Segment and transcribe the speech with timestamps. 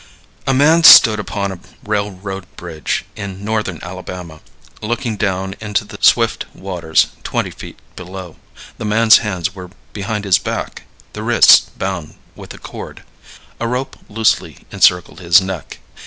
[0.47, 4.41] A man stood upon a railroad bridge in northern Alabama,
[4.81, 8.37] looking down into the swift waters twenty feet below.
[8.79, 13.03] The man's hands were behind his back, the wrists bound with a cord.
[13.59, 15.77] A rope loosely encircled his neck.